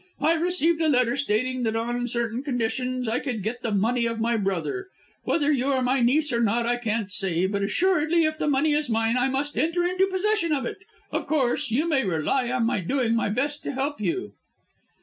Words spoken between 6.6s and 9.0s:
I can't say, but assuredly if the money is